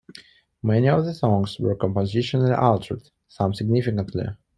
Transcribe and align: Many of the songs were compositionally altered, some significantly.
Many 0.63 0.89
of 0.89 1.05
the 1.05 1.13
songs 1.13 1.59
were 1.59 1.75
compositionally 1.75 2.57
altered, 2.57 3.03
some 3.27 3.53
significantly. 3.53 4.25